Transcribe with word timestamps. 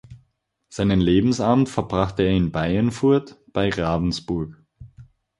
Seinen 0.67 0.99
Lebensabend 0.99 1.69
verbrachte 1.69 2.23
er 2.23 2.31
in 2.35 2.51
Baienfurt 2.51 3.37
bei 3.53 3.69
Ravensburg. 3.69 4.57